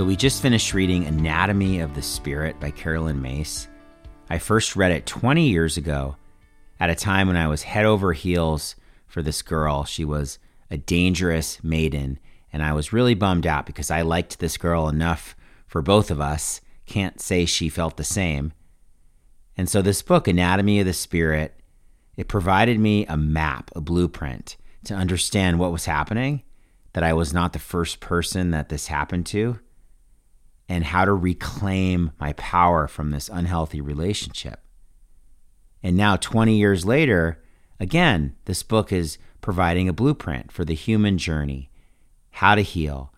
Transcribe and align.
So, 0.00 0.06
we 0.06 0.16
just 0.16 0.40
finished 0.40 0.72
reading 0.72 1.04
Anatomy 1.04 1.80
of 1.80 1.94
the 1.94 2.00
Spirit 2.00 2.58
by 2.58 2.70
Carolyn 2.70 3.20
Myss. 3.20 3.68
I 4.30 4.38
first 4.38 4.74
read 4.74 4.92
it 4.92 5.04
20 5.04 5.46
years 5.46 5.76
ago 5.76 6.16
at 6.80 6.88
a 6.88 6.94
time 6.94 7.26
when 7.26 7.36
I 7.36 7.48
was 7.48 7.64
head 7.64 7.84
over 7.84 8.14
heels 8.14 8.76
for 9.06 9.20
this 9.20 9.42
girl. 9.42 9.84
She 9.84 10.06
was 10.06 10.38
a 10.70 10.78
dangerous 10.78 11.62
maiden, 11.62 12.18
and 12.50 12.62
I 12.62 12.72
was 12.72 12.94
really 12.94 13.12
bummed 13.12 13.46
out 13.46 13.66
because 13.66 13.90
I 13.90 14.00
liked 14.00 14.38
this 14.38 14.56
girl 14.56 14.88
enough 14.88 15.36
for 15.66 15.82
both 15.82 16.10
of 16.10 16.18
us. 16.18 16.62
Can't 16.86 17.20
say 17.20 17.44
she 17.44 17.68
felt 17.68 17.98
the 17.98 18.02
same. 18.02 18.54
And 19.54 19.68
so, 19.68 19.82
this 19.82 20.00
book, 20.00 20.26
Anatomy 20.26 20.80
of 20.80 20.86
the 20.86 20.94
Spirit, 20.94 21.60
it 22.16 22.26
provided 22.26 22.80
me 22.80 23.04
a 23.04 23.18
map, 23.18 23.70
a 23.76 23.82
blueprint 23.82 24.56
to 24.84 24.94
understand 24.94 25.58
what 25.58 25.72
was 25.72 25.84
happening 25.84 26.42
that 26.94 27.04
I 27.04 27.12
was 27.12 27.34
not 27.34 27.52
the 27.52 27.58
first 27.58 28.00
person 28.00 28.50
that 28.52 28.70
this 28.70 28.86
happened 28.86 29.26
to, 29.26 29.58
and 30.70 30.84
how 30.84 31.04
to 31.04 31.12
reclaim 31.12 32.12
my 32.20 32.32
power 32.34 32.86
from 32.86 33.10
this 33.10 33.28
unhealthy 33.28 33.80
relationship. 33.80 34.60
And 35.82 35.96
now, 35.96 36.14
20 36.14 36.56
years 36.56 36.84
later, 36.84 37.42
again, 37.80 38.36
this 38.44 38.62
book 38.62 38.92
is 38.92 39.18
providing 39.40 39.88
a 39.88 39.92
blueprint 39.92 40.52
for 40.52 40.64
the 40.64 40.74
human 40.74 41.18
journey, 41.18 41.72
how 42.30 42.54
to 42.54 42.62
heal. 42.62 43.12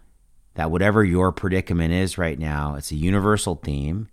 That 0.54 0.70
whatever 0.70 1.04
your 1.04 1.30
predicament 1.30 1.92
is 1.92 2.16
right 2.16 2.38
now, 2.38 2.74
it's 2.76 2.90
a 2.90 2.96
universal 2.96 3.56
theme, 3.56 4.08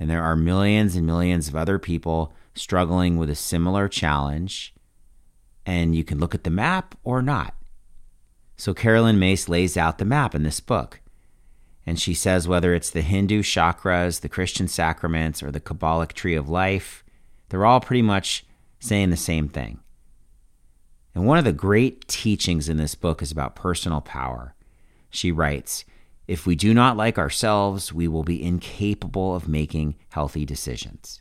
and 0.00 0.10
there 0.10 0.22
are 0.22 0.34
millions 0.34 0.96
and 0.96 1.06
millions 1.06 1.46
of 1.46 1.54
other 1.54 1.78
people 1.78 2.32
struggling 2.52 3.16
with 3.16 3.30
a 3.30 3.36
similar 3.36 3.86
challenge. 3.86 4.74
And 5.64 5.94
you 5.94 6.02
can 6.02 6.18
look 6.18 6.34
at 6.34 6.42
the 6.42 6.50
map 6.50 6.96
or 7.04 7.22
not. 7.22 7.54
So 8.56 8.74
Carolyn 8.74 9.20
Myss 9.20 9.48
lays 9.48 9.76
out 9.76 9.98
the 9.98 10.04
map 10.04 10.34
in 10.34 10.42
this 10.42 10.58
book. 10.58 11.00
And 11.84 11.98
she 11.98 12.14
says 12.14 12.46
whether 12.46 12.74
it's 12.74 12.90
the 12.90 13.02
Hindu 13.02 13.42
chakras, 13.42 14.20
the 14.20 14.28
Christian 14.28 14.68
sacraments, 14.68 15.42
or 15.42 15.50
the 15.50 15.60
Kabbalic 15.60 16.12
tree 16.12 16.34
of 16.34 16.48
life, 16.48 17.04
they're 17.48 17.66
all 17.66 17.80
pretty 17.80 18.02
much 18.02 18.44
saying 18.78 19.10
the 19.10 19.16
same 19.16 19.48
thing. 19.48 19.80
And 21.14 21.26
one 21.26 21.38
of 21.38 21.44
the 21.44 21.52
great 21.52 22.08
teachings 22.08 22.68
in 22.68 22.76
this 22.76 22.94
book 22.94 23.20
is 23.20 23.30
about 23.30 23.54
personal 23.54 24.00
power. 24.00 24.54
She 25.10 25.30
writes 25.30 25.84
If 26.26 26.46
we 26.46 26.54
do 26.54 26.72
not 26.72 26.96
like 26.96 27.18
ourselves, 27.18 27.92
we 27.92 28.08
will 28.08 28.24
be 28.24 28.42
incapable 28.42 29.34
of 29.34 29.48
making 29.48 29.96
healthy 30.08 30.44
decisions. 30.44 31.20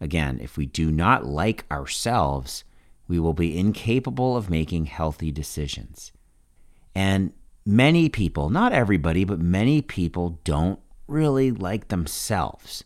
Again, 0.00 0.38
if 0.42 0.56
we 0.56 0.66
do 0.66 0.90
not 0.90 1.26
like 1.26 1.64
ourselves, 1.70 2.64
we 3.08 3.18
will 3.18 3.34
be 3.34 3.58
incapable 3.58 4.36
of 4.36 4.50
making 4.50 4.86
healthy 4.86 5.30
decisions. 5.32 6.12
And 6.94 7.32
many 7.64 8.08
people, 8.08 8.50
not 8.50 8.72
everybody, 8.72 9.24
but 9.24 9.38
many 9.38 9.82
people 9.82 10.40
don't 10.44 10.80
really 11.06 11.50
like 11.50 11.88
themselves. 11.88 12.84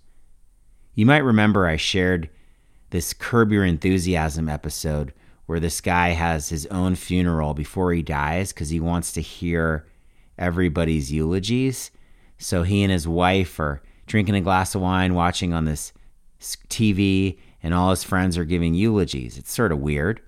You 0.95 1.07
might 1.07 1.19
remember 1.19 1.67
I 1.67 1.77
shared 1.77 2.31
this 2.91 3.13
Curb 3.13 3.53
Your 3.53 3.65
Enthusiasm 3.65 4.49
episode 4.49 5.13
where 5.47 5.61
this 5.61 5.81
guy 5.81 6.11
has 6.11 6.49
his 6.49 6.67
own 6.67 6.95
funeral 6.95 7.53
before 7.55 7.93
he 7.93 8.03
dies 8.03 8.53
because 8.53 8.71
he 8.71 8.81
wants 8.81 9.13
to 9.13 9.21
hear 9.21 9.87
everybody's 10.39 11.13
eulogies. 11.13 11.91
So 12.39 12.63
he 12.63 12.83
and 12.83 12.91
his 12.91 13.07
wife 13.07 13.61
are 13.61 13.83
drinking 14.07 14.37
a 14.37 14.41
glass 14.41 14.75
of 14.75 14.81
wine, 14.81 15.15
watching 15.15 15.53
on 15.53 15.65
this 15.65 15.93
TV, 16.41 17.39
and 17.63 17.75
all 17.75 17.91
his 17.91 18.05
friends 18.05 18.39
are 18.39 18.45
giving 18.45 18.75
eulogies. 18.75 19.39
It's 19.39 19.53
sort 19.53 19.73
of 19.73 19.81
weird. 19.81 20.21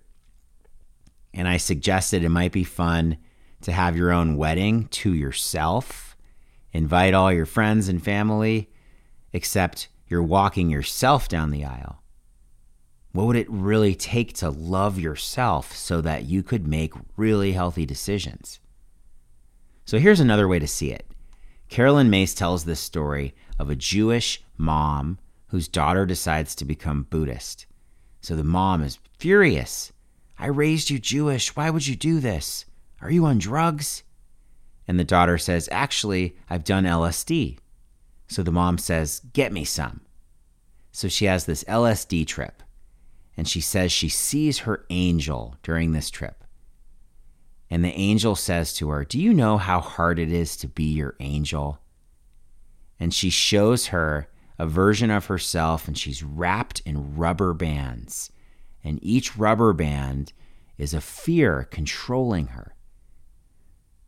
And 1.32 1.46
I 1.48 1.56
suggested 1.56 2.24
it 2.24 2.30
might 2.30 2.52
be 2.52 2.64
fun 2.64 3.18
to 3.62 3.72
have 3.72 3.96
your 3.96 4.12
own 4.12 4.36
wedding 4.36 4.88
to 4.88 5.12
yourself. 5.12 6.16
Invite 6.72 7.14
all 7.14 7.32
your 7.32 7.46
friends 7.46 7.88
and 7.88 8.02
family, 8.02 8.70
except 9.32 9.88
you're 10.08 10.22
walking 10.22 10.70
yourself 10.70 11.28
down 11.28 11.50
the 11.50 11.64
aisle. 11.64 12.02
What 13.12 13.26
would 13.26 13.36
it 13.36 13.50
really 13.50 13.94
take 13.94 14.34
to 14.34 14.50
love 14.50 14.98
yourself 14.98 15.74
so 15.74 16.00
that 16.02 16.24
you 16.24 16.42
could 16.42 16.66
make 16.66 16.92
really 17.16 17.52
healthy 17.52 17.86
decisions? 17.86 18.60
So 19.86 19.98
here's 19.98 20.20
another 20.20 20.46
way 20.46 20.58
to 20.58 20.68
see 20.68 20.92
it. 20.92 21.06
Carolyn 21.68 22.10
Myss 22.10 22.34
tells 22.34 22.64
this 22.64 22.80
story 22.80 23.34
of 23.58 23.70
a 23.70 23.76
Jewish 23.76 24.42
mom 24.58 25.18
whose 25.48 25.68
daughter 25.68 26.04
decides 26.04 26.54
to 26.56 26.64
become 26.64 27.06
Buddhist. 27.08 27.66
So 28.20 28.36
the 28.36 28.44
mom 28.44 28.82
is 28.82 28.98
furious. 29.18 29.92
I 30.38 30.48
raised 30.48 30.90
you 30.90 30.98
Jewish. 30.98 31.56
Why 31.56 31.70
would 31.70 31.86
you 31.86 31.96
do 31.96 32.20
this? 32.20 32.66
Are 33.00 33.10
you 33.10 33.24
on 33.26 33.38
drugs? 33.38 34.02
And 34.88 34.98
the 34.98 35.04
daughter 35.04 35.38
says, 35.38 35.68
Actually, 35.72 36.36
I've 36.48 36.64
done 36.64 36.84
LSD. 36.84 37.58
So 38.28 38.42
the 38.42 38.52
mom 38.52 38.78
says, 38.78 39.20
Get 39.32 39.52
me 39.52 39.64
some. 39.64 40.00
So 40.92 41.08
she 41.08 41.26
has 41.26 41.44
this 41.44 41.64
LSD 41.64 42.26
trip. 42.26 42.62
And 43.36 43.46
she 43.46 43.60
says 43.60 43.92
she 43.92 44.08
sees 44.08 44.60
her 44.60 44.86
angel 44.88 45.56
during 45.62 45.92
this 45.92 46.10
trip. 46.10 46.42
And 47.68 47.84
the 47.84 47.92
angel 47.92 48.36
says 48.36 48.72
to 48.74 48.88
her, 48.90 49.04
Do 49.04 49.18
you 49.18 49.34
know 49.34 49.58
how 49.58 49.80
hard 49.80 50.18
it 50.18 50.32
is 50.32 50.56
to 50.58 50.68
be 50.68 50.84
your 50.84 51.16
angel? 51.20 51.80
And 52.98 53.12
she 53.12 53.28
shows 53.28 53.88
her 53.88 54.28
a 54.58 54.66
version 54.66 55.10
of 55.10 55.26
herself, 55.26 55.86
and 55.86 55.98
she's 55.98 56.22
wrapped 56.22 56.80
in 56.86 57.16
rubber 57.16 57.52
bands. 57.52 58.32
And 58.82 58.98
each 59.02 59.36
rubber 59.36 59.72
band 59.72 60.32
is 60.78 60.94
a 60.94 61.00
fear 61.00 61.64
controlling 61.70 62.48
her. 62.48 62.75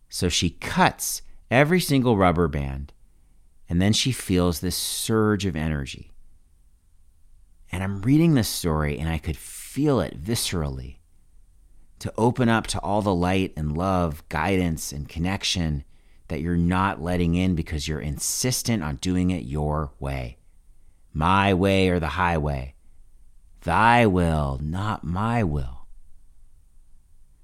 So 0.09 0.29
she 0.29 0.51
cuts 0.51 1.23
every 1.51 1.81
single 1.81 2.17
rubber 2.17 2.49
band, 2.49 2.93
and 3.69 3.81
then 3.81 3.93
she 3.93 4.13
feels 4.13 4.61
this 4.61 4.77
surge 4.77 5.45
of 5.45 5.57
energy. 5.57 6.13
And 7.71 7.83
I'm 7.83 8.03
reading 8.03 8.35
this 8.35 8.49
story, 8.49 8.99
and 8.99 9.09
I 9.09 9.19
could 9.19 9.37
feel 9.37 10.01
it 10.01 10.23
viscerally 10.23 10.97
to 11.99 12.13
open 12.17 12.49
up 12.49 12.67
to 12.69 12.79
all 12.79 13.03
the 13.03 13.15
light 13.15 13.53
and 13.57 13.77
love, 13.77 14.27
guidance, 14.29 14.93
and 14.93 15.09
connection 15.09 15.85
that 16.29 16.41
you're 16.41 16.57
not 16.57 17.03
letting 17.03 17.35
in 17.35 17.55
because 17.55 17.89
you're 17.89 18.01
insistent 18.01 18.83
on 18.83 18.97
doing 18.97 19.31
it 19.31 19.45
your 19.45 19.93
way. 19.99 20.39
My 21.13 21.53
way 21.55 21.89
or 21.89 21.99
the 21.99 22.09
highway. 22.09 22.75
Thy 23.63 24.07
will, 24.07 24.59
not 24.63 25.05
my 25.05 25.43
will. 25.43 25.78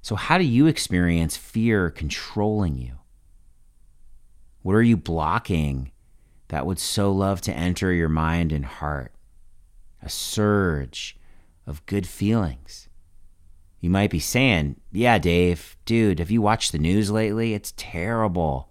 So, 0.04 0.16
how 0.16 0.36
do 0.36 0.44
you 0.44 0.66
experience 0.66 1.34
fear 1.34 1.88
controlling 1.88 2.76
you? 2.76 2.98
What 4.60 4.74
are 4.74 4.82
you 4.82 4.98
blocking 4.98 5.92
that 6.48 6.66
would 6.66 6.78
so 6.78 7.10
love 7.10 7.40
to 7.40 7.56
enter 7.56 7.90
your 7.90 8.10
mind 8.10 8.52
and 8.52 8.66
heart? 8.66 9.14
A 10.02 10.10
surge 10.10 11.16
of 11.66 11.86
good 11.86 12.06
feelings. 12.06 12.90
You 13.80 13.88
might 13.88 14.10
be 14.10 14.18
saying, 14.18 14.78
Yeah, 14.92 15.16
Dave, 15.16 15.74
dude, 15.86 16.18
have 16.18 16.30
you 16.30 16.42
watched 16.42 16.72
the 16.72 16.78
news 16.78 17.10
lately? 17.10 17.54
It's 17.54 17.72
terrible. 17.78 18.68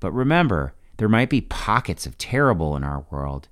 But 0.00 0.12
remember, 0.12 0.74
there 0.98 1.08
might 1.08 1.30
be 1.30 1.40
pockets 1.40 2.04
of 2.04 2.18
terrible 2.18 2.76
in 2.76 2.84
our 2.84 3.06
world, 3.10 3.48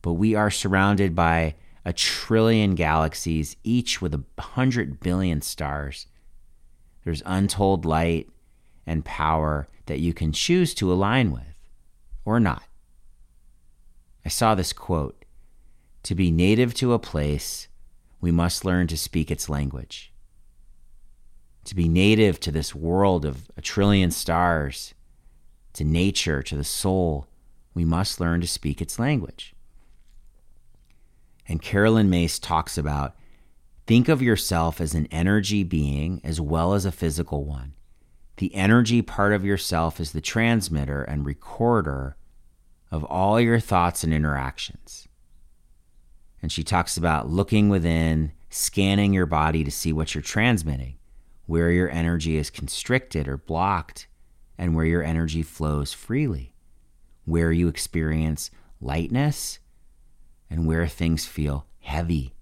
but 0.00 0.14
we 0.14 0.34
are 0.34 0.50
surrounded 0.50 1.14
by 1.14 1.54
a 1.86 1.92
trillion 1.92 2.74
galaxies, 2.74 3.56
each 3.62 4.02
with 4.02 4.12
a 4.12 4.24
hundred 4.42 4.98
billion 4.98 5.40
stars. 5.40 6.08
There's 7.04 7.22
untold 7.24 7.84
light 7.84 8.28
and 8.84 9.04
power 9.04 9.68
that 9.86 10.00
you 10.00 10.12
can 10.12 10.32
choose 10.32 10.74
to 10.74 10.92
align 10.92 11.30
with 11.30 11.54
or 12.24 12.40
not. 12.40 12.64
I 14.24 14.28
saw 14.28 14.56
this 14.56 14.72
quote 14.72 15.24
To 16.02 16.16
be 16.16 16.32
native 16.32 16.74
to 16.74 16.92
a 16.92 16.98
place, 16.98 17.68
we 18.20 18.32
must 18.32 18.64
learn 18.64 18.88
to 18.88 18.98
speak 18.98 19.30
its 19.30 19.48
language. 19.48 20.12
To 21.66 21.76
be 21.76 21.88
native 21.88 22.40
to 22.40 22.50
this 22.50 22.74
world 22.74 23.24
of 23.24 23.48
a 23.56 23.62
trillion 23.62 24.10
stars, 24.10 24.92
to 25.74 25.84
nature, 25.84 26.42
to 26.42 26.56
the 26.56 26.64
soul, 26.64 27.28
we 27.74 27.84
must 27.84 28.20
learn 28.20 28.40
to 28.40 28.48
speak 28.48 28.82
its 28.82 28.98
language. 28.98 29.55
And 31.48 31.62
Carolyn 31.62 32.10
Myss 32.10 32.38
talks 32.38 32.76
about 32.76 33.14
think 33.86 34.08
of 34.08 34.22
yourself 34.22 34.80
as 34.80 34.94
an 34.94 35.06
energy 35.10 35.62
being 35.62 36.20
as 36.24 36.40
well 36.40 36.74
as 36.74 36.84
a 36.84 36.92
physical 36.92 37.44
one. 37.44 37.74
The 38.38 38.54
energy 38.54 39.00
part 39.00 39.32
of 39.32 39.44
yourself 39.44 40.00
is 40.00 40.12
the 40.12 40.20
transmitter 40.20 41.02
and 41.02 41.24
recorder 41.24 42.16
of 42.90 43.04
all 43.04 43.40
your 43.40 43.60
thoughts 43.60 44.04
and 44.04 44.12
interactions. 44.12 45.08
And 46.42 46.52
she 46.52 46.62
talks 46.62 46.96
about 46.96 47.30
looking 47.30 47.68
within, 47.68 48.32
scanning 48.50 49.12
your 49.12 49.26
body 49.26 49.64
to 49.64 49.70
see 49.70 49.92
what 49.92 50.14
you're 50.14 50.22
transmitting, 50.22 50.98
where 51.46 51.70
your 51.70 51.90
energy 51.90 52.36
is 52.36 52.50
constricted 52.50 53.26
or 53.26 53.38
blocked, 53.38 54.06
and 54.58 54.74
where 54.74 54.84
your 54.84 55.02
energy 55.02 55.42
flows 55.42 55.92
freely, 55.92 56.54
where 57.24 57.52
you 57.52 57.68
experience 57.68 58.50
lightness 58.80 59.58
and 60.50 60.66
where 60.66 60.86
things 60.86 61.26
feel 61.26 61.66
heavy. 61.80 62.34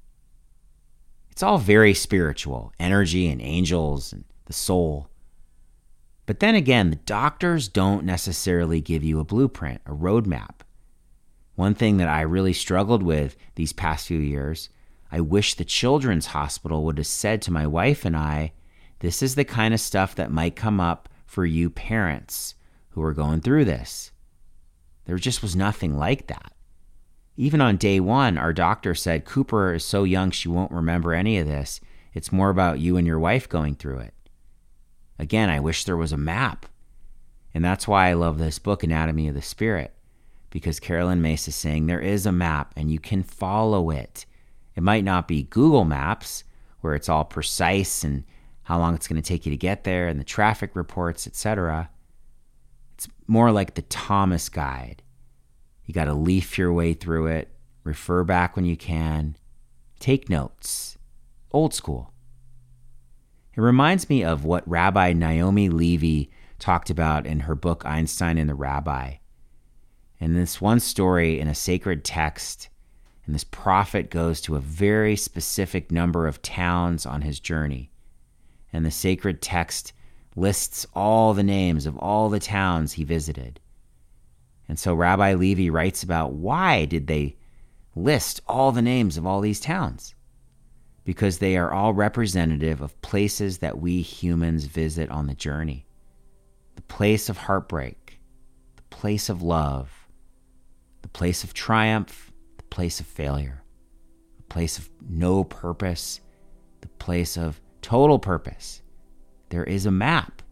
It's 1.30 1.42
all 1.42 1.58
very 1.58 1.94
spiritual 1.94 2.72
energy 2.78 3.28
and 3.28 3.42
angels 3.42 4.12
and 4.12 4.24
the 4.46 4.52
soul. 4.52 5.08
But 6.26 6.40
then 6.40 6.54
again, 6.54 6.90
the 6.90 6.96
doctors 6.96 7.68
don't 7.68 8.04
necessarily 8.04 8.80
give 8.80 9.02
you 9.02 9.20
a 9.20 9.24
blueprint, 9.24 9.80
a 9.84 9.90
roadmap. 9.90 10.60
One 11.54 11.74
thing 11.74 11.98
that 11.98 12.08
I 12.08 12.22
really 12.22 12.52
struggled 12.52 13.02
with 13.02 13.36
these 13.54 13.72
past 13.72 14.06
few 14.06 14.18
years, 14.18 14.68
I 15.12 15.20
wish 15.20 15.54
the 15.54 15.64
children's 15.64 16.26
hospital 16.26 16.84
would 16.84 16.98
have 16.98 17.06
said 17.06 17.42
to 17.42 17.52
my 17.52 17.66
wife 17.66 18.04
and 18.04 18.16
I, 18.16 18.52
this 19.00 19.22
is 19.22 19.34
the 19.34 19.44
kind 19.44 19.74
of 19.74 19.80
stuff 19.80 20.14
that 20.14 20.30
might 20.30 20.56
come 20.56 20.80
up 20.80 21.08
for 21.26 21.44
you 21.44 21.68
parents 21.68 22.54
who 22.90 23.02
are 23.02 23.12
going 23.12 23.40
through 23.40 23.64
this. 23.64 24.12
There 25.04 25.18
just 25.18 25.42
was 25.42 25.54
nothing 25.54 25.98
like 25.98 26.28
that. 26.28 26.52
Even 27.36 27.60
on 27.60 27.76
day 27.76 27.98
one, 27.98 28.38
our 28.38 28.52
doctor 28.52 28.94
said, 28.94 29.24
Cooper 29.24 29.74
is 29.74 29.84
so 29.84 30.04
young 30.04 30.30
she 30.30 30.48
won't 30.48 30.70
remember 30.70 31.12
any 31.12 31.38
of 31.38 31.46
this. 31.46 31.80
It's 32.12 32.32
more 32.32 32.50
about 32.50 32.78
you 32.78 32.96
and 32.96 33.06
your 33.06 33.18
wife 33.18 33.48
going 33.48 33.74
through 33.74 33.98
it. 33.98 34.14
Again, 35.18 35.50
I 35.50 35.60
wish 35.60 35.84
there 35.84 35.96
was 35.96 36.12
a 36.12 36.16
map. 36.16 36.66
And 37.52 37.64
that's 37.64 37.86
why 37.86 38.08
I 38.08 38.14
love 38.14 38.38
this 38.38 38.58
book, 38.58 38.82
Anatomy 38.82 39.28
of 39.28 39.34
the 39.34 39.42
Spirit, 39.42 39.94
because 40.50 40.80
Carolyn 40.80 41.22
Myss 41.22 41.46
is 41.48 41.54
saying 41.54 41.86
there 41.86 42.00
is 42.00 42.26
a 42.26 42.32
map 42.32 42.72
and 42.76 42.90
you 42.90 42.98
can 42.98 43.22
follow 43.22 43.90
it. 43.90 44.26
It 44.76 44.82
might 44.82 45.04
not 45.04 45.28
be 45.28 45.44
Google 45.44 45.84
Maps, 45.84 46.42
where 46.80 46.94
it's 46.94 47.08
all 47.08 47.24
precise 47.24 48.02
and 48.02 48.24
how 48.64 48.78
long 48.78 48.94
it's 48.94 49.06
going 49.06 49.20
to 49.20 49.26
take 49.26 49.46
you 49.46 49.50
to 49.50 49.56
get 49.56 49.84
there 49.84 50.08
and 50.08 50.18
the 50.18 50.24
traffic 50.24 50.74
reports, 50.74 51.26
etc. 51.26 51.90
It's 52.94 53.08
more 53.28 53.52
like 53.52 53.74
the 53.74 53.82
Thomas 53.82 54.48
Guide. 54.48 55.02
You 55.84 55.94
got 55.94 56.06
to 56.06 56.14
leaf 56.14 56.56
your 56.58 56.72
way 56.72 56.94
through 56.94 57.26
it, 57.26 57.50
refer 57.82 58.24
back 58.24 58.56
when 58.56 58.64
you 58.64 58.76
can, 58.76 59.36
take 60.00 60.28
notes. 60.28 60.96
Old 61.52 61.74
school. 61.74 62.12
It 63.56 63.60
reminds 63.60 64.08
me 64.08 64.24
of 64.24 64.44
what 64.44 64.68
Rabbi 64.68 65.12
Naomi 65.12 65.68
Levy 65.68 66.30
talked 66.58 66.90
about 66.90 67.26
in 67.26 67.40
her 67.40 67.54
book 67.54 67.84
Einstein 67.84 68.38
and 68.38 68.50
the 68.50 68.54
Rabbi. 68.54 69.14
And 70.20 70.36
this 70.36 70.60
one 70.60 70.80
story 70.80 71.38
in 71.38 71.46
a 71.46 71.54
sacred 71.54 72.04
text, 72.04 72.68
and 73.26 73.34
this 73.34 73.44
prophet 73.44 74.10
goes 74.10 74.40
to 74.42 74.56
a 74.56 74.60
very 74.60 75.16
specific 75.16 75.92
number 75.92 76.26
of 76.26 76.42
towns 76.42 77.06
on 77.06 77.22
his 77.22 77.38
journey. 77.38 77.90
And 78.72 78.84
the 78.84 78.90
sacred 78.90 79.40
text 79.40 79.92
lists 80.34 80.86
all 80.94 81.34
the 81.34 81.42
names 81.42 81.86
of 81.86 81.96
all 81.98 82.28
the 82.28 82.40
towns 82.40 82.94
he 82.94 83.04
visited. 83.04 83.60
And 84.68 84.78
so 84.78 84.94
Rabbi 84.94 85.34
Levy 85.34 85.70
writes 85.70 86.02
about 86.02 86.32
why 86.32 86.84
did 86.84 87.06
they 87.06 87.36
list 87.94 88.40
all 88.48 88.72
the 88.72 88.82
names 88.82 89.16
of 89.16 89.26
all 89.26 89.40
these 89.40 89.60
towns? 89.60 90.14
because 91.04 91.38
they 91.38 91.56
are 91.56 91.72
all 91.72 91.92
representative 91.92 92.80
of 92.80 93.00
places 93.02 93.58
that 93.58 93.78
we 93.78 94.00
humans 94.00 94.64
visit 94.64 95.10
on 95.10 95.26
the 95.26 95.34
journey 95.34 95.86
the 96.76 96.82
place 96.82 97.28
of 97.28 97.36
heartbreak, 97.36 98.18
the 98.74 98.82
place 98.90 99.28
of 99.28 99.42
love, 99.42 100.08
the 101.02 101.08
place 101.08 101.44
of 101.44 101.54
triumph, 101.54 102.32
the 102.56 102.64
place 102.64 102.98
of 102.98 103.06
failure, 103.06 103.62
the 104.38 104.42
place 104.42 104.76
of 104.76 104.90
no 105.08 105.44
purpose, 105.44 106.20
the 106.80 106.88
place 106.88 107.36
of 107.36 107.60
total 107.80 108.18
purpose. 108.18 108.82
There 109.50 109.62
is 109.62 109.86
a 109.86 109.92
map. 109.92 110.42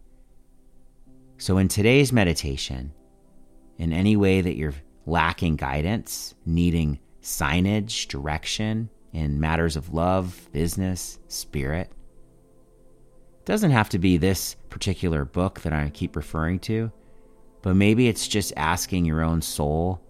So, 1.37 1.57
in 1.57 1.67
today's 1.67 2.13
meditation, 2.13 2.93
in 3.77 3.93
any 3.93 4.15
way 4.15 4.41
that 4.41 4.55
you're 4.55 4.73
lacking 5.05 5.55
guidance, 5.55 6.35
needing 6.45 6.99
signage, 7.21 8.07
direction, 8.07 8.89
in 9.11 9.39
matters 9.39 9.75
of 9.75 9.93
love, 9.93 10.49
business, 10.51 11.19
spirit. 11.27 11.91
It 13.39 13.45
doesn't 13.45 13.71
have 13.71 13.89
to 13.89 13.99
be 13.99 14.17
this 14.17 14.55
particular 14.69 15.25
book 15.25 15.61
that 15.61 15.73
I 15.73 15.89
keep 15.89 16.15
referring 16.15 16.59
to, 16.61 16.91
but 17.61 17.75
maybe 17.75 18.07
it's 18.07 18.27
just 18.27 18.53
asking 18.57 19.05
your 19.05 19.21
own 19.21 19.41
soul 19.41 20.01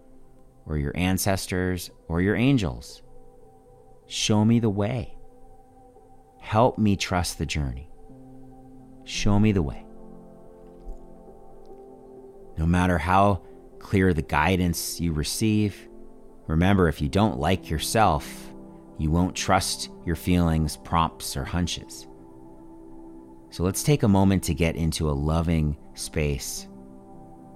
or 0.66 0.78
your 0.78 0.92
ancestors 0.96 1.90
or 2.08 2.22
your 2.22 2.36
angels 2.36 3.02
show 4.06 4.44
me 4.44 4.60
the 4.60 4.70
way. 4.70 5.16
Help 6.40 6.78
me 6.78 6.96
trust 6.96 7.38
the 7.38 7.46
journey. 7.46 7.90
Show 9.04 9.38
me 9.38 9.52
the 9.52 9.62
way. 9.62 9.84
No 12.56 12.66
matter 12.66 12.98
how 12.98 13.42
clear 13.84 14.14
the 14.14 14.22
guidance 14.22 14.98
you 14.98 15.12
receive, 15.12 15.88
remember 16.46 16.88
if 16.88 17.02
you 17.02 17.08
don't 17.08 17.38
like 17.38 17.68
yourself, 17.68 18.26
you 18.98 19.10
won't 19.10 19.36
trust 19.36 19.90
your 20.06 20.16
feelings, 20.16 20.78
prompts, 20.78 21.36
or 21.36 21.44
hunches. 21.44 22.06
So 23.50 23.62
let's 23.62 23.82
take 23.82 24.02
a 24.02 24.08
moment 24.08 24.42
to 24.44 24.54
get 24.54 24.74
into 24.74 25.10
a 25.10 25.12
loving 25.12 25.76
space, 25.92 26.66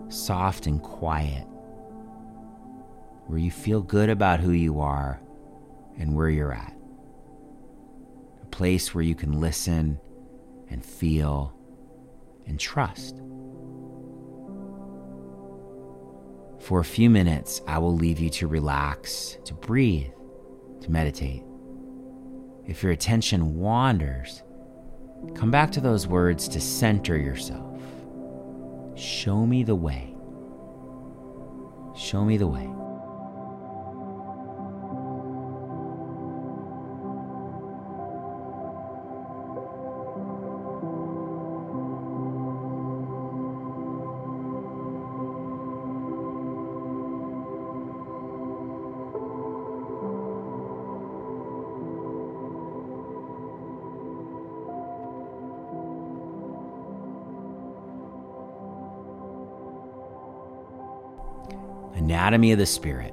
soft 0.09 0.67
and 0.67 0.83
quiet, 0.83 1.47
where 3.27 3.39
you 3.39 3.51
feel 3.51 3.81
good 3.81 4.11
about 4.11 4.39
who 4.39 4.53
you 4.53 4.81
are 4.81 5.21
and 5.99 6.15
where 6.15 6.29
you're 6.29 6.53
at. 6.53 6.77
A 8.43 8.47
place 8.47 8.95
where 8.95 9.03
you 9.03 9.15
can 9.15 9.41
listen 9.41 9.99
and 10.69 10.85
feel 10.85 11.55
and 12.47 12.61
trust. 12.61 13.19
For 16.61 16.81
a 16.81 16.85
few 16.85 17.09
minutes, 17.09 17.63
I 17.67 17.79
will 17.79 17.95
leave 17.95 18.19
you 18.19 18.31
to 18.31 18.47
relax, 18.47 19.39
to 19.45 19.55
breathe, 19.55 20.11
to 20.81 20.91
meditate. 20.91 21.43
If 22.67 22.83
your 22.83 22.93
attention 22.93 23.57
wanders, 23.57 24.43
come 25.35 25.51
back 25.51 25.73
to 25.73 25.81
those 25.81 26.07
words 26.07 26.49
to 26.49 26.61
center 26.61 27.17
yourself. 27.17 27.81
Show 28.97 29.47
me 29.47 29.63
the 29.63 29.75
way. 29.75 30.15
Show 31.97 32.25
me 32.25 32.37
the 32.37 32.47
way. 32.47 32.69
Anatomy 62.09 62.53
of 62.53 62.59
the 62.59 62.65
Spirit. 62.65 63.13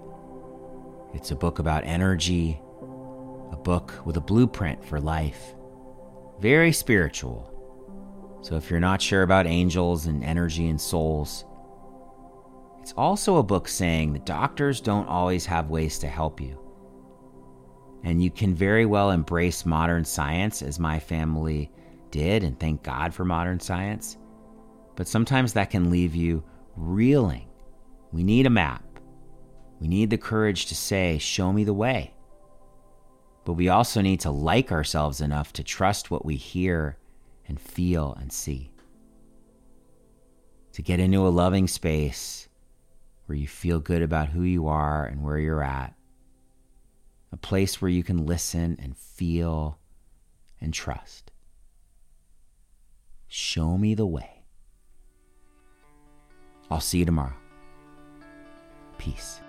It's 1.14 1.32
a 1.32 1.36
book 1.36 1.60
about 1.60 1.84
energy, 1.84 2.62
a 3.52 3.58
book 3.58 3.94
with 4.06 4.16
a 4.16 4.22
blueprint 4.22 4.82
for 4.86 5.02
life. 5.02 5.54
Very 6.40 6.72
spiritual. 6.72 7.52
So 8.42 8.56
if 8.56 8.70
you're 8.70 8.80
not 8.80 9.02
sure 9.02 9.24
about 9.24 9.48
angels 9.48 10.06
and 10.06 10.24
energy 10.24 10.70
and 10.70 10.80
souls, 10.80 11.44
it's 12.80 12.94
also 12.94 13.36
a 13.36 13.44
book 13.44 13.68
saying 13.68 14.14
that 14.14 14.26
doctors 14.26 14.80
don't 14.80 15.10
always 15.10 15.46
have 15.46 15.70
ways 15.70 16.00
to 16.00 16.08
help 16.08 16.40
you. 16.40 16.58
And 18.06 18.24
you 18.24 18.32
can 18.32 18.56
very 18.56 18.86
well 18.86 19.12
embrace 19.12 19.66
modern 19.66 20.06
science, 20.06 20.62
as 20.62 20.80
my 20.80 21.00
family 21.00 21.70
did, 22.12 22.46
and 22.46 22.58
thank 22.62 22.82
God 22.82 23.14
for 23.14 23.26
modern 23.26 23.60
science. 23.60 24.16
But 24.96 25.10
sometimes 25.10 25.52
that 25.52 25.70
can 25.70 25.92
leave 25.92 26.16
you 26.16 26.46
reeling 26.78 27.50
we 28.16 28.24
need 28.24 28.46
a 28.46 28.50
map. 28.50 28.85
We 29.80 29.88
need 29.88 30.10
the 30.10 30.18
courage 30.18 30.68
to 30.68 30.76
say, 30.76 31.18
Show 31.18 31.52
me 31.52 31.64
the 31.64 31.74
way. 31.74 32.14
But 33.44 33.54
we 33.54 33.70
also 33.70 34.02
need 34.02 34.22
to 34.22 34.32
like 34.32 34.72
ourselves 34.72 35.22
enough 35.22 35.54
to 35.54 35.64
trust 35.64 36.10
what 36.10 36.26
we 36.26 36.36
hear 36.36 36.98
and 37.48 37.60
feel 37.60 38.18
and 38.20 38.32
see. 38.32 38.72
To 40.74 40.82
get 40.82 41.00
into 41.00 41.28
a 41.28 41.30
loving 41.30 41.68
space 41.68 42.48
where 43.26 43.38
you 43.38 43.48
feel 43.48 43.80
good 43.80 44.02
about 44.02 44.30
who 44.30 44.42
you 44.42 44.68
are 44.68 45.06
and 45.06 45.24
where 45.24 45.38
you're 45.38 45.64
at. 45.64 45.96
A 47.32 47.38
place 47.38 47.82
where 47.82 47.90
you 47.90 48.04
can 48.04 48.26
listen 48.26 48.78
and 48.82 48.98
feel 48.98 49.80
and 50.62 50.74
trust. 50.74 51.32
Show 53.28 53.78
me 53.78 53.94
the 53.94 54.06
way. 54.06 54.44
I'll 56.70 56.80
see 56.80 57.00
you 57.00 57.06
tomorrow. 57.06 57.36
Peace. 58.98 59.42